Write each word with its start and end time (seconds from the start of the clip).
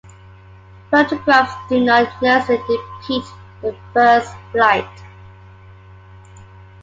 Photographs 0.89 1.53
do 1.69 1.79
not 1.79 2.09
necessarily 2.23 2.57
depict 3.07 3.27
the 3.61 3.75
first 3.93 4.33
flight. 4.51 4.89